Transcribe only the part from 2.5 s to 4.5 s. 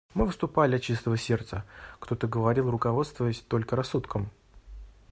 руководствуясь только рассудком.